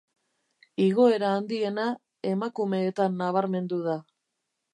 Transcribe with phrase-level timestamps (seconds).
[0.85, 1.85] Igoera handiena,
[2.31, 4.01] emakumeetan nabarmendu da.